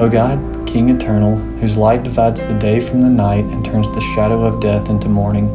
O 0.00 0.08
God, 0.08 0.66
King 0.66 0.90
eternal, 0.90 1.36
whose 1.36 1.76
light 1.76 2.02
divides 2.02 2.44
the 2.44 2.58
day 2.58 2.80
from 2.80 3.00
the 3.00 3.08
night 3.08 3.44
and 3.44 3.64
turns 3.64 3.88
the 3.94 4.00
shadow 4.00 4.44
of 4.44 4.60
death 4.60 4.90
into 4.90 5.08
morning, 5.08 5.54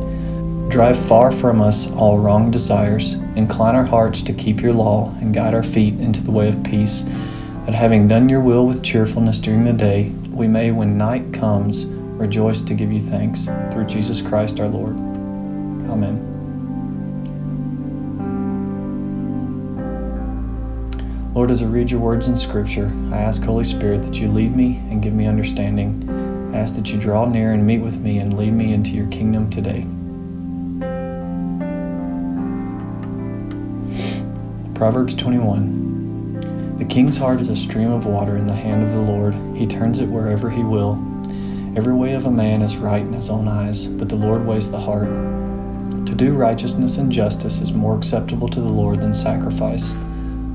drive 0.69 0.97
far 0.97 1.29
from 1.29 1.59
us 1.59 1.91
all 1.91 2.17
wrong 2.17 2.49
desires, 2.49 3.15
incline 3.35 3.75
our 3.75 3.83
hearts 3.83 4.21
to 4.21 4.31
keep 4.31 4.61
your 4.61 4.71
law, 4.71 5.13
and 5.19 5.33
guide 5.33 5.53
our 5.53 5.61
feet 5.61 5.95
into 5.95 6.23
the 6.23 6.31
way 6.31 6.47
of 6.47 6.63
peace, 6.63 7.01
that 7.65 7.73
having 7.73 8.07
done 8.07 8.29
your 8.29 8.39
will 8.39 8.65
with 8.65 8.81
cheerfulness 8.81 9.41
during 9.41 9.65
the 9.65 9.73
day, 9.73 10.13
we 10.29 10.47
may, 10.47 10.71
when 10.71 10.97
night 10.97 11.33
comes, 11.33 11.85
rejoice 11.85 12.61
to 12.61 12.73
give 12.73 12.93
you 12.93 12.99
thanks. 13.01 13.49
Through 13.73 13.87
Jesus 13.87 14.21
Christ 14.21 14.61
our 14.61 14.69
Lord. 14.69 14.95
Amen. 15.91 16.28
Lord, 21.39 21.51
as 21.51 21.63
I 21.63 21.67
read 21.67 21.89
your 21.89 22.01
words 22.01 22.27
in 22.27 22.35
Scripture, 22.35 22.91
I 23.13 23.17
ask, 23.19 23.41
Holy 23.41 23.63
Spirit, 23.63 24.03
that 24.03 24.19
you 24.19 24.27
lead 24.27 24.53
me 24.53 24.83
and 24.89 25.01
give 25.01 25.13
me 25.13 25.25
understanding. 25.25 26.51
I 26.53 26.57
ask 26.57 26.75
that 26.75 26.91
you 26.91 26.99
draw 26.99 27.29
near 27.29 27.53
and 27.53 27.65
meet 27.65 27.77
with 27.77 28.01
me 28.01 28.17
and 28.17 28.37
lead 28.37 28.51
me 28.51 28.73
into 28.73 28.91
your 28.91 29.07
kingdom 29.07 29.49
today. 29.49 29.85
Proverbs 34.75 35.15
21 35.15 36.75
The 36.75 36.83
king's 36.83 37.15
heart 37.15 37.39
is 37.39 37.49
a 37.49 37.55
stream 37.55 37.91
of 37.93 38.05
water 38.05 38.35
in 38.35 38.45
the 38.45 38.53
hand 38.53 38.83
of 38.83 38.91
the 38.91 38.99
Lord, 38.99 39.33
he 39.55 39.65
turns 39.65 40.01
it 40.01 40.09
wherever 40.09 40.49
he 40.49 40.65
will. 40.65 40.95
Every 41.73 41.93
way 41.93 42.15
of 42.15 42.25
a 42.25 42.31
man 42.31 42.61
is 42.61 42.75
right 42.75 43.05
in 43.05 43.13
his 43.13 43.29
own 43.29 43.47
eyes, 43.47 43.87
but 43.87 44.09
the 44.09 44.17
Lord 44.17 44.45
weighs 44.45 44.71
the 44.71 44.81
heart. 44.81 45.07
To 45.07 46.13
do 46.13 46.33
righteousness 46.33 46.97
and 46.97 47.09
justice 47.09 47.61
is 47.61 47.71
more 47.71 47.95
acceptable 47.95 48.49
to 48.49 48.59
the 48.59 48.67
Lord 48.67 48.99
than 48.99 49.13
sacrifice 49.13 49.95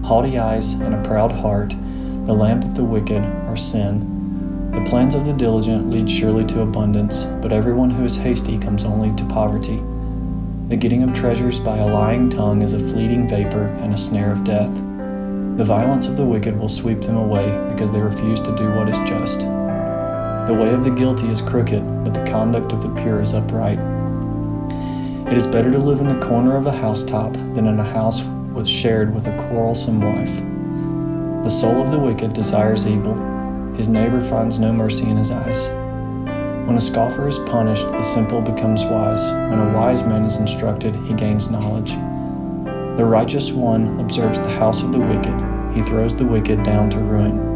haughty 0.04 0.38
eyes, 0.38 0.74
and 0.74 0.94
a 0.94 1.02
proud 1.02 1.32
heart, 1.32 1.70
the 2.26 2.32
lamp 2.34 2.62
of 2.62 2.74
the 2.74 2.84
wicked, 2.84 3.24
are 3.46 3.56
sin. 3.56 4.70
The 4.70 4.84
plans 4.84 5.14
of 5.14 5.24
the 5.24 5.32
diligent 5.32 5.88
lead 5.88 6.10
surely 6.10 6.44
to 6.46 6.60
abundance, 6.60 7.24
but 7.40 7.52
everyone 7.52 7.88
who 7.88 8.04
is 8.04 8.16
hasty 8.16 8.58
comes 8.58 8.84
only 8.84 9.16
to 9.16 9.24
poverty. 9.24 9.82
The 10.68 10.76
getting 10.76 11.02
of 11.02 11.14
treasures 11.14 11.58
by 11.58 11.78
a 11.78 11.86
lying 11.86 12.28
tongue 12.28 12.60
is 12.60 12.74
a 12.74 12.78
fleeting 12.78 13.26
vapor 13.26 13.66
and 13.80 13.94
a 13.94 13.98
snare 13.98 14.30
of 14.30 14.44
death. 14.44 14.74
The 15.56 15.64
violence 15.64 16.06
of 16.06 16.16
the 16.16 16.24
wicked 16.24 16.58
will 16.58 16.68
sweep 16.68 17.00
them 17.00 17.16
away 17.16 17.46
because 17.68 17.90
they 17.90 18.00
refuse 18.00 18.40
to 18.40 18.56
do 18.56 18.72
what 18.72 18.88
is 18.88 18.98
just. 19.08 19.40
The 19.40 20.56
way 20.58 20.74
of 20.74 20.84
the 20.84 20.90
guilty 20.90 21.28
is 21.28 21.40
crooked, 21.40 21.82
but 22.04 22.12
the 22.12 22.24
conduct 22.30 22.72
of 22.72 22.82
the 22.82 22.94
pure 23.02 23.22
is 23.22 23.32
upright. 23.32 23.78
It 25.28 25.38
is 25.38 25.46
better 25.46 25.70
to 25.70 25.78
live 25.78 26.00
in 26.00 26.08
the 26.08 26.26
corner 26.26 26.56
of 26.56 26.66
a 26.66 26.72
housetop 26.72 27.32
than 27.54 27.66
in 27.66 27.80
a 27.80 27.84
house 27.84 28.20
was 28.54 28.70
shared 28.70 29.12
with 29.12 29.26
a 29.26 29.36
quarrelsome 29.36 30.00
wife. 30.00 30.40
The 31.42 31.50
soul 31.50 31.82
of 31.82 31.90
the 31.90 31.98
wicked 31.98 32.32
desires 32.32 32.86
evil, 32.86 33.14
his 33.74 33.88
neighbor 33.88 34.20
finds 34.20 34.60
no 34.60 34.72
mercy 34.72 35.10
in 35.10 35.16
his 35.16 35.32
eyes. 35.32 35.68
When 36.66 36.76
a 36.76 36.80
scoffer 36.80 37.26
is 37.28 37.40
punished, 37.40 37.88
the 37.88 38.02
simple 38.02 38.40
becomes 38.40 38.84
wise. 38.84 39.30
When 39.32 39.58
a 39.58 39.72
wise 39.74 40.02
man 40.04 40.24
is 40.24 40.38
instructed, 40.38 40.94
he 40.94 41.12
gains 41.12 41.50
knowledge. 41.50 41.92
The 42.96 43.04
righteous 43.04 43.50
one 43.50 43.98
observes 43.98 44.40
the 44.40 44.48
house 44.48 44.82
of 44.82 44.92
the 44.92 45.00
wicked, 45.00 45.74
he 45.74 45.82
throws 45.82 46.14
the 46.14 46.24
wicked 46.24 46.62
down 46.62 46.88
to 46.90 47.00
ruin. 47.00 47.52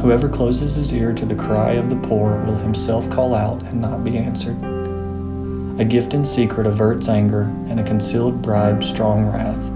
Whoever 0.00 0.28
closes 0.28 0.74
his 0.74 0.92
ear 0.92 1.12
to 1.14 1.24
the 1.24 1.36
cry 1.36 1.72
of 1.72 1.88
the 1.88 1.96
poor 1.96 2.44
will 2.44 2.56
himself 2.56 3.08
call 3.08 3.34
out 3.34 3.62
and 3.62 3.80
not 3.80 4.04
be 4.04 4.18
answered. 4.18 4.75
A 5.78 5.84
gift 5.84 6.14
in 6.14 6.24
secret 6.24 6.66
averts 6.66 7.10
anger, 7.10 7.42
and 7.68 7.78
a 7.78 7.84
concealed 7.84 8.40
bribe 8.40 8.82
strong 8.82 9.26
wrath. 9.26 9.70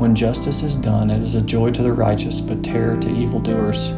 When 0.00 0.14
justice 0.14 0.62
is 0.62 0.76
done, 0.76 1.10
it 1.10 1.20
is 1.20 1.34
a 1.34 1.42
joy 1.42 1.72
to 1.72 1.82
the 1.82 1.92
righteous, 1.92 2.40
but 2.40 2.62
terror 2.62 2.96
to 2.98 3.10
evildoers. 3.10 3.90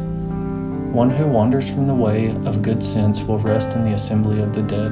One 0.91 1.11
who 1.11 1.27
wanders 1.27 1.69
from 1.69 1.85
the 1.85 1.93
way 1.93 2.31
of 2.47 2.63
good 2.63 2.81
sense 2.81 3.21
will 3.21 3.37
rest 3.37 3.75
in 3.75 3.83
the 3.83 3.93
assembly 3.93 4.41
of 4.41 4.53
the 4.53 4.63
dead. 4.63 4.89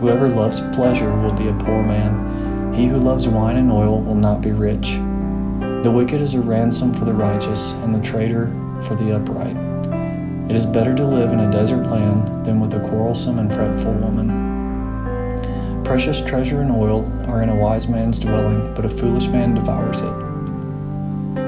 Whoever 0.00 0.30
loves 0.30 0.62
pleasure 0.74 1.14
will 1.14 1.34
be 1.34 1.48
a 1.48 1.52
poor 1.52 1.82
man. 1.82 2.72
He 2.72 2.86
who 2.86 2.96
loves 2.96 3.28
wine 3.28 3.58
and 3.58 3.70
oil 3.70 4.00
will 4.00 4.14
not 4.14 4.40
be 4.40 4.52
rich. 4.52 4.92
The 5.82 5.92
wicked 5.94 6.22
is 6.22 6.32
a 6.32 6.40
ransom 6.40 6.94
for 6.94 7.04
the 7.04 7.12
righteous, 7.12 7.72
and 7.82 7.94
the 7.94 8.00
traitor 8.00 8.46
for 8.80 8.94
the 8.94 9.14
upright. 9.14 9.56
It 10.50 10.56
is 10.56 10.64
better 10.64 10.94
to 10.94 11.04
live 11.04 11.32
in 11.32 11.40
a 11.40 11.52
desert 11.52 11.86
land 11.86 12.46
than 12.46 12.60
with 12.60 12.72
a 12.72 12.80
quarrelsome 12.80 13.38
and 13.38 13.52
fretful 13.52 13.92
woman. 13.92 14.43
Precious 15.84 16.22
treasure 16.22 16.62
and 16.62 16.70
oil 16.70 17.04
are 17.28 17.42
in 17.42 17.50
a 17.50 17.54
wise 17.54 17.88
man's 17.88 18.18
dwelling, 18.18 18.72
but 18.74 18.86
a 18.86 18.88
foolish 18.88 19.28
man 19.28 19.54
devours 19.54 20.00
it. 20.00 20.12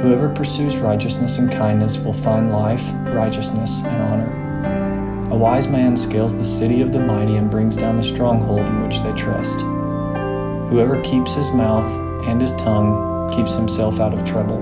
Whoever 0.02 0.28
pursues 0.28 0.76
righteousness 0.76 1.38
and 1.38 1.50
kindness 1.50 1.98
will 1.98 2.12
find 2.12 2.52
life, 2.52 2.92
righteousness, 3.06 3.82
and 3.82 4.02
honor. 4.02 5.30
A 5.32 5.36
wise 5.36 5.66
man 5.66 5.96
scales 5.96 6.36
the 6.36 6.44
city 6.44 6.82
of 6.82 6.92
the 6.92 6.98
mighty 6.98 7.36
and 7.36 7.50
brings 7.50 7.78
down 7.78 7.96
the 7.96 8.04
stronghold 8.04 8.60
in 8.60 8.82
which 8.82 9.00
they 9.00 9.12
trust. 9.12 9.60
Whoever 10.70 11.00
keeps 11.02 11.34
his 11.34 11.52
mouth 11.52 11.90
and 12.26 12.40
his 12.40 12.52
tongue 12.56 13.30
keeps 13.30 13.54
himself 13.54 14.00
out 14.00 14.12
of 14.12 14.24
trouble. 14.24 14.60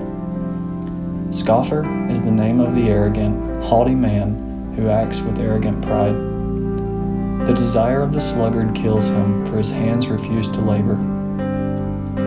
Scoffer 1.31 1.83
is 2.09 2.21
the 2.21 2.31
name 2.31 2.61
of 2.61 2.75
the 2.75 2.87
arrogant, 2.87 3.61
haughty 3.63 3.93
man 3.93 4.73
who 4.77 4.87
acts 4.87 5.19
with 5.19 5.37
arrogant 5.37 5.83
pride. 5.83 6.34
The 7.45 7.53
desire 7.53 8.01
of 8.01 8.11
the 8.11 8.21
sluggard 8.21 8.73
kills 8.73 9.09
him, 9.09 9.45
for 9.45 9.57
his 9.57 9.71
hands 9.71 10.07
refuse 10.07 10.47
to 10.49 10.61
labor. 10.61 10.95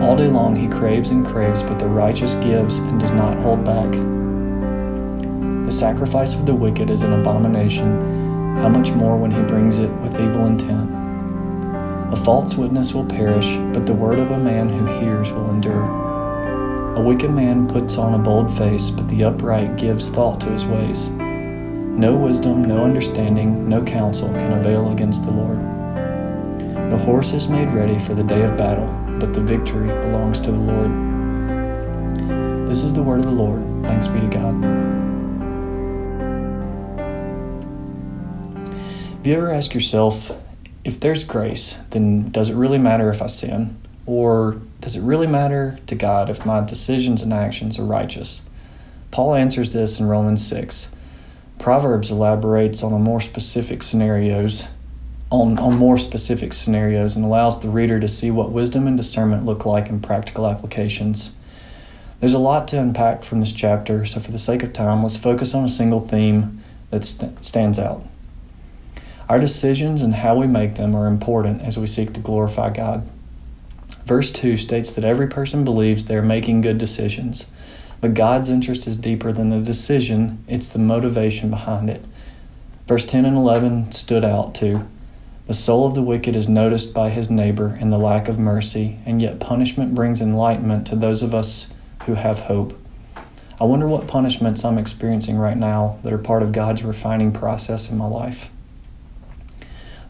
All 0.01 0.15
day 0.15 0.27
long 0.27 0.55
he 0.55 0.67
craves 0.67 1.11
and 1.11 1.25
craves, 1.25 1.61
but 1.61 1.77
the 1.77 1.87
righteous 1.87 2.35
gives 2.35 2.79
and 2.79 2.99
does 2.99 3.11
not 3.11 3.37
hold 3.37 3.65
back. 3.65 3.91
The 5.65 5.71
sacrifice 5.71 6.35
of 6.35 6.45
the 6.45 6.55
wicked 6.55 6.89
is 6.89 7.03
an 7.03 7.13
abomination, 7.13 8.29
how 8.59 8.67
much 8.67 8.91
more 8.91 9.15
when 9.15 9.31
he 9.31 9.41
brings 9.43 9.79
it 9.79 9.91
with 10.01 10.19
evil 10.19 10.45
intent? 10.45 10.91
A 12.11 12.15
false 12.15 12.55
witness 12.55 12.93
will 12.93 13.05
perish, 13.05 13.55
but 13.73 13.85
the 13.85 13.93
word 13.93 14.19
of 14.19 14.31
a 14.31 14.37
man 14.37 14.67
who 14.67 14.85
hears 14.99 15.31
will 15.31 15.49
endure. 15.49 16.95
A 16.95 17.01
wicked 17.01 17.31
man 17.31 17.67
puts 17.67 17.97
on 17.97 18.13
a 18.13 18.17
bold 18.17 18.51
face, 18.51 18.89
but 18.89 19.07
the 19.07 19.23
upright 19.23 19.77
gives 19.77 20.09
thought 20.09 20.41
to 20.41 20.49
his 20.49 20.65
ways. 20.65 21.09
No 21.99 22.15
wisdom, 22.15 22.63
no 22.63 22.85
understanding, 22.85 23.67
no 23.67 23.83
counsel 23.83 24.29
can 24.29 24.53
avail 24.53 24.89
against 24.93 25.25
the 25.25 25.31
Lord. 25.31 25.59
The 26.89 26.97
horse 26.97 27.33
is 27.33 27.49
made 27.49 27.69
ready 27.71 27.99
for 27.99 28.13
the 28.13 28.23
day 28.23 28.45
of 28.45 28.55
battle, 28.55 28.87
but 29.19 29.33
the 29.33 29.41
victory 29.41 29.89
belongs 29.89 30.39
to 30.39 30.51
the 30.53 30.57
Lord. 30.57 30.93
This 32.69 32.85
is 32.85 32.93
the 32.93 33.03
word 33.03 33.19
of 33.19 33.25
the 33.25 33.31
Lord. 33.31 33.63
Thanks 33.85 34.07
be 34.07 34.21
to 34.21 34.27
God. 34.27 34.63
Have 39.17 39.27
you 39.27 39.35
ever 39.35 39.51
asked 39.51 39.73
yourself, 39.73 40.31
if 40.85 41.01
there's 41.01 41.25
grace, 41.25 41.79
then 41.89 42.31
does 42.31 42.49
it 42.49 42.55
really 42.55 42.77
matter 42.77 43.09
if 43.09 43.21
I 43.21 43.27
sin? 43.27 43.77
Or 44.05 44.61
does 44.79 44.95
it 44.95 45.01
really 45.01 45.27
matter 45.27 45.77
to 45.87 45.95
God 45.95 46.29
if 46.29 46.45
my 46.45 46.63
decisions 46.63 47.23
and 47.23 47.33
actions 47.33 47.77
are 47.77 47.83
righteous? 47.83 48.43
Paul 49.11 49.35
answers 49.35 49.73
this 49.73 49.99
in 49.99 50.05
Romans 50.05 50.47
6. 50.47 50.91
Proverbs 51.59 52.09
elaborates 52.09 52.81
on 52.81 52.93
a 52.93 52.99
more 52.99 53.19
specific 53.19 53.83
scenarios 53.83 54.69
on, 55.31 55.59
on 55.59 55.77
more 55.77 55.97
specific 55.97 56.53
scenarios 56.53 57.15
and 57.15 57.23
allows 57.23 57.59
the 57.59 57.69
reader 57.69 57.99
to 57.99 58.07
see 58.07 58.31
what 58.31 58.51
wisdom 58.51 58.87
and 58.87 58.97
discernment 58.97 59.45
look 59.45 59.65
like 59.65 59.87
in 59.87 60.01
practical 60.01 60.47
applications. 60.47 61.35
There's 62.19 62.33
a 62.33 62.39
lot 62.39 62.67
to 62.69 62.81
unpack 62.81 63.23
from 63.23 63.39
this 63.39 63.53
chapter, 63.53 64.05
so 64.05 64.19
for 64.19 64.31
the 64.31 64.39
sake 64.39 64.63
of 64.63 64.73
time, 64.73 65.03
let's 65.03 65.17
focus 65.17 65.53
on 65.53 65.63
a 65.63 65.69
single 65.69 65.99
theme 65.99 66.61
that 66.89 67.05
st- 67.05 67.43
stands 67.43 67.79
out. 67.79 68.05
Our 69.29 69.39
decisions 69.39 70.01
and 70.01 70.15
how 70.15 70.35
we 70.35 70.47
make 70.47 70.75
them 70.75 70.95
are 70.95 71.07
important 71.07 71.61
as 71.61 71.77
we 71.77 71.85
seek 71.85 72.13
to 72.13 72.19
glorify 72.19 72.71
God. 72.71 73.09
Verse 74.03 74.31
2 74.31 74.57
states 74.57 74.91
that 74.93 75.05
every 75.05 75.27
person 75.27 75.63
believes 75.63 76.05
they 76.05 76.15
are 76.15 76.23
making 76.23 76.61
good 76.61 76.79
decisions, 76.79 77.51
but 78.01 78.13
God's 78.13 78.49
interest 78.49 78.87
is 78.87 78.97
deeper 78.97 79.31
than 79.31 79.49
the 79.49 79.59
decision, 79.59 80.43
it's 80.47 80.69
the 80.69 80.79
motivation 80.79 81.49
behind 81.49 81.89
it. 81.89 82.05
Verse 82.87 83.05
10 83.05 83.25
and 83.25 83.37
11 83.37 83.91
stood 83.91 84.23
out 84.23 84.55
too. 84.55 84.87
The 85.45 85.53
soul 85.53 85.87
of 85.87 85.95
the 85.95 86.03
wicked 86.03 86.35
is 86.35 86.47
noticed 86.47 86.93
by 86.93 87.09
his 87.09 87.29
neighbor 87.29 87.75
in 87.79 87.89
the 87.89 87.97
lack 87.97 88.27
of 88.27 88.37
mercy, 88.37 88.99
and 89.05 89.21
yet 89.21 89.39
punishment 89.39 89.95
brings 89.95 90.21
enlightenment 90.21 90.85
to 90.87 90.95
those 90.95 91.23
of 91.23 91.33
us 91.33 91.73
who 92.05 92.13
have 92.13 92.41
hope. 92.41 92.79
I 93.59 93.65
wonder 93.65 93.87
what 93.87 94.07
punishments 94.07 94.63
I'm 94.63 94.77
experiencing 94.77 95.37
right 95.37 95.57
now 95.57 95.99
that 96.03 96.13
are 96.13 96.19
part 96.19 96.43
of 96.43 96.51
God's 96.51 96.83
refining 96.83 97.31
process 97.31 97.91
in 97.91 97.97
my 97.97 98.05
life. 98.05 98.49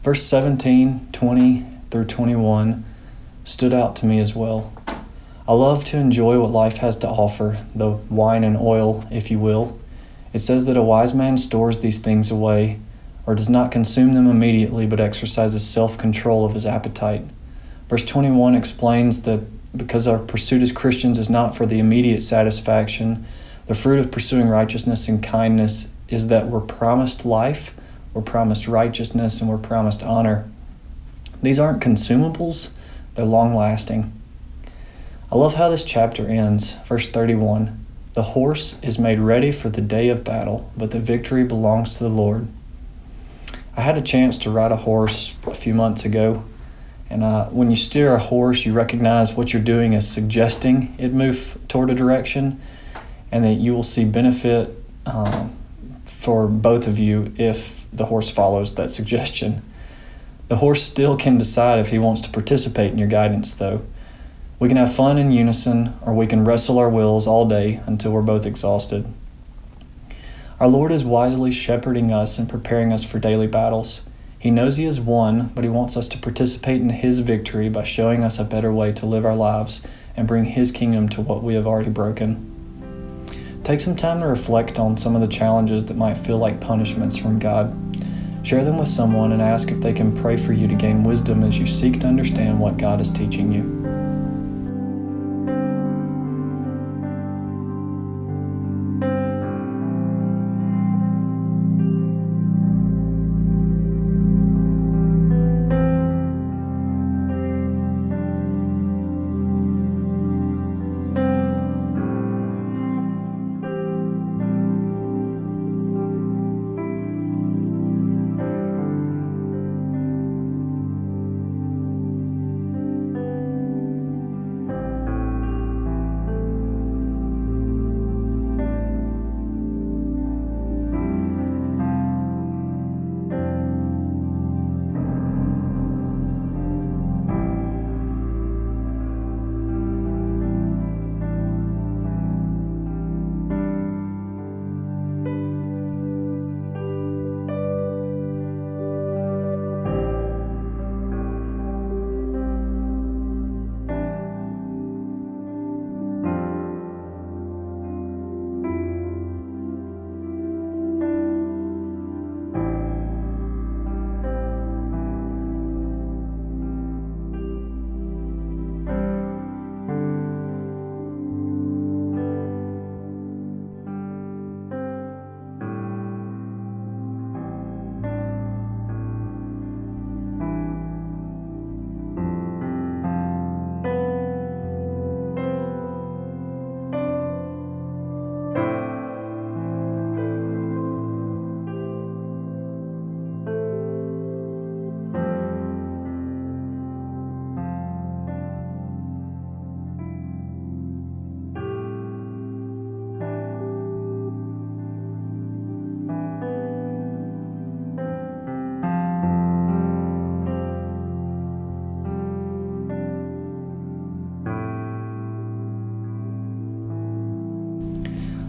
Verse 0.02 0.22
17, 0.22 1.08
20 1.10 1.66
through 1.90 2.04
21 2.04 2.84
stood 3.42 3.74
out 3.74 3.96
to 3.96 4.06
me 4.06 4.20
as 4.20 4.34
well. 4.34 4.72
I 5.48 5.54
love 5.54 5.84
to 5.86 5.96
enjoy 5.96 6.38
what 6.38 6.52
life 6.52 6.78
has 6.78 6.96
to 6.98 7.08
offer, 7.08 7.64
the 7.74 7.90
wine 7.90 8.44
and 8.44 8.56
oil, 8.56 9.04
if 9.10 9.30
you 9.30 9.38
will. 9.38 9.78
It 10.32 10.40
says 10.40 10.66
that 10.66 10.76
a 10.76 10.82
wise 10.82 11.14
man 11.14 11.38
stores 11.38 11.80
these 11.80 11.98
things 11.98 12.30
away, 12.30 12.78
or 13.26 13.34
does 13.34 13.48
not 13.48 13.72
consume 13.72 14.12
them 14.12 14.28
immediately, 14.28 14.86
but 14.86 15.00
exercises 15.00 15.66
self 15.66 15.98
control 15.98 16.44
of 16.44 16.52
his 16.54 16.66
appetite. 16.66 17.24
Verse 17.88 18.04
21 18.04 18.54
explains 18.54 19.22
that 19.22 19.40
because 19.76 20.06
our 20.06 20.18
pursuit 20.18 20.62
as 20.62 20.72
Christians 20.72 21.18
is 21.18 21.30
not 21.30 21.56
for 21.56 21.66
the 21.66 21.78
immediate 21.78 22.22
satisfaction, 22.22 23.24
the 23.66 23.74
fruit 23.74 23.98
of 23.98 24.10
pursuing 24.10 24.48
righteousness 24.48 25.08
and 25.08 25.22
kindness 25.22 25.92
is 26.08 26.28
that 26.28 26.48
we're 26.48 26.60
promised 26.60 27.24
life, 27.24 27.74
we're 28.12 28.22
promised 28.22 28.66
righteousness, 28.66 29.40
and 29.40 29.48
we're 29.48 29.58
promised 29.58 30.02
honor. 30.02 30.50
These 31.42 31.58
aren't 31.58 31.82
consumables, 31.82 32.70
they're 33.14 33.24
long 33.24 33.54
lasting. 33.54 34.19
I 35.32 35.36
love 35.36 35.54
how 35.54 35.68
this 35.68 35.84
chapter 35.84 36.26
ends. 36.26 36.74
Verse 36.86 37.08
31 37.08 37.86
The 38.14 38.22
horse 38.22 38.80
is 38.82 38.98
made 38.98 39.20
ready 39.20 39.52
for 39.52 39.68
the 39.68 39.80
day 39.80 40.08
of 40.08 40.24
battle, 40.24 40.72
but 40.76 40.90
the 40.90 40.98
victory 40.98 41.44
belongs 41.44 41.98
to 41.98 42.04
the 42.04 42.10
Lord. 42.10 42.48
I 43.76 43.82
had 43.82 43.96
a 43.96 44.02
chance 44.02 44.38
to 44.38 44.50
ride 44.50 44.72
a 44.72 44.76
horse 44.76 45.36
a 45.46 45.54
few 45.54 45.72
months 45.72 46.04
ago, 46.04 46.42
and 47.08 47.22
uh, 47.22 47.46
when 47.50 47.70
you 47.70 47.76
steer 47.76 48.12
a 48.12 48.18
horse, 48.18 48.66
you 48.66 48.72
recognize 48.72 49.34
what 49.34 49.52
you're 49.52 49.62
doing 49.62 49.92
is 49.92 50.10
suggesting 50.10 50.96
it 50.98 51.12
move 51.12 51.58
toward 51.68 51.90
a 51.90 51.94
direction, 51.94 52.60
and 53.30 53.44
that 53.44 53.54
you 53.54 53.72
will 53.72 53.84
see 53.84 54.04
benefit 54.04 54.76
um, 55.06 55.56
for 56.04 56.48
both 56.48 56.88
of 56.88 56.98
you 56.98 57.32
if 57.36 57.88
the 57.92 58.06
horse 58.06 58.32
follows 58.32 58.74
that 58.74 58.90
suggestion. 58.90 59.62
The 60.48 60.56
horse 60.56 60.82
still 60.82 61.16
can 61.16 61.38
decide 61.38 61.78
if 61.78 61.90
he 61.90 62.00
wants 62.00 62.20
to 62.22 62.30
participate 62.30 62.90
in 62.90 62.98
your 62.98 63.06
guidance, 63.06 63.54
though. 63.54 63.84
We 64.60 64.68
can 64.68 64.76
have 64.76 64.94
fun 64.94 65.16
in 65.16 65.32
unison, 65.32 65.94
or 66.02 66.12
we 66.12 66.26
can 66.26 66.44
wrestle 66.44 66.78
our 66.78 66.90
wills 66.90 67.26
all 67.26 67.48
day 67.48 67.80
until 67.86 68.12
we're 68.12 68.20
both 68.20 68.44
exhausted. 68.44 69.10
Our 70.60 70.68
Lord 70.68 70.92
is 70.92 71.02
wisely 71.02 71.50
shepherding 71.50 72.12
us 72.12 72.38
and 72.38 72.46
preparing 72.46 72.92
us 72.92 73.02
for 73.02 73.18
daily 73.18 73.46
battles. 73.46 74.04
He 74.38 74.50
knows 74.50 74.76
He 74.76 74.84
has 74.84 75.00
won, 75.00 75.50
but 75.54 75.64
He 75.64 75.70
wants 75.70 75.96
us 75.96 76.08
to 76.08 76.18
participate 76.18 76.82
in 76.82 76.90
His 76.90 77.20
victory 77.20 77.70
by 77.70 77.84
showing 77.84 78.22
us 78.22 78.38
a 78.38 78.44
better 78.44 78.70
way 78.70 78.92
to 78.92 79.06
live 79.06 79.24
our 79.24 79.34
lives 79.34 79.80
and 80.14 80.28
bring 80.28 80.44
His 80.44 80.70
kingdom 80.70 81.08
to 81.08 81.22
what 81.22 81.42
we 81.42 81.54
have 81.54 81.66
already 81.66 81.88
broken. 81.88 82.46
Take 83.64 83.80
some 83.80 83.96
time 83.96 84.20
to 84.20 84.26
reflect 84.26 84.78
on 84.78 84.98
some 84.98 85.14
of 85.14 85.22
the 85.22 85.26
challenges 85.26 85.86
that 85.86 85.96
might 85.96 86.18
feel 86.18 86.36
like 86.36 86.60
punishments 86.60 87.16
from 87.16 87.38
God. 87.38 87.74
Share 88.46 88.62
them 88.62 88.76
with 88.76 88.88
someone 88.88 89.32
and 89.32 89.40
ask 89.40 89.70
if 89.70 89.80
they 89.80 89.94
can 89.94 90.14
pray 90.14 90.36
for 90.36 90.52
you 90.52 90.68
to 90.68 90.74
gain 90.74 91.02
wisdom 91.02 91.44
as 91.44 91.58
you 91.58 91.64
seek 91.64 92.00
to 92.00 92.06
understand 92.06 92.60
what 92.60 92.76
God 92.76 93.00
is 93.00 93.10
teaching 93.10 93.52
you. 93.52 93.79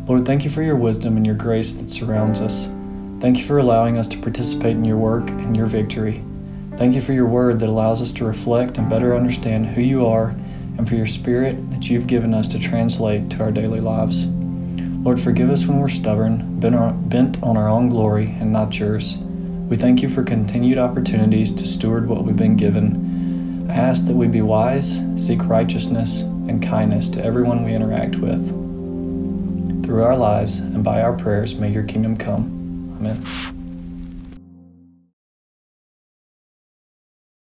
Lord, 0.08 0.26
thank 0.26 0.44
you 0.44 0.50
for 0.50 0.64
your 0.64 0.76
wisdom 0.76 1.16
and 1.16 1.26
your 1.26 1.36
grace 1.36 1.74
that 1.76 1.90
surrounds 1.90 2.42
us. 2.42 2.66
Thank 3.20 3.38
you 3.38 3.44
for 3.44 3.60
allowing 3.60 3.98
us 3.98 4.08
to 4.10 4.18
participate 4.18 4.76
in 4.76 4.84
your 4.84 4.98
work 4.98 5.30
and 5.30 5.56
your 5.56 5.68
victory. 5.68 6.24
Thank 6.76 6.96
you 6.96 7.02
for 7.02 7.14
your 7.14 7.28
word 7.28 7.60
that 7.60 7.70
allows 7.70 8.02
us 8.02 8.12
to 8.14 8.26
reflect 8.26 8.78
and 8.78 8.90
better 8.90 9.16
understand 9.16 9.68
who 9.68 9.82
you 9.82 10.06
are, 10.06 10.30
and 10.78 10.90
for 10.90 10.96
your 10.96 11.06
spirit 11.06 11.70
that 11.70 11.90
you've 11.90 12.08
given 12.08 12.34
us 12.34 12.48
to 12.48 12.58
translate 12.58 13.30
to 13.30 13.44
our 13.44 13.52
daily 13.52 13.80
lives. 13.80 14.26
Lord, 14.26 15.20
forgive 15.20 15.50
us 15.50 15.68
when 15.68 15.78
we're 15.78 15.90
stubborn, 15.90 16.60
bent 16.60 17.44
on 17.44 17.56
our 17.56 17.70
own 17.70 17.90
glory 17.90 18.36
and 18.40 18.52
not 18.52 18.80
yours. 18.80 19.18
We 19.18 19.76
thank 19.76 20.02
you 20.02 20.10
for 20.10 20.24
continued 20.24 20.80
opportunities 20.80 21.52
to 21.52 21.68
steward 21.68 22.08
what 22.08 22.24
we've 22.24 22.36
been 22.36 22.58
given. 22.58 23.68
I 23.70 23.76
ask 23.76 24.08
that 24.08 24.16
we 24.16 24.28
be 24.28 24.42
wise, 24.42 25.02
seek 25.16 25.46
righteousness, 25.46 26.22
and 26.22 26.64
kindness 26.64 27.08
to 27.10 27.24
everyone 27.24 27.64
we 27.64 27.76
interact 27.76 28.16
with. 28.16 28.52
Through 29.92 30.04
our 30.04 30.16
lives 30.16 30.60
and 30.60 30.86
by 30.86 31.02
our 31.02 31.12
prayers, 31.12 31.56
may 31.56 31.70
your 31.70 31.84
kingdom 31.84 32.16
come. 32.16 32.96
Amen. 33.02 33.61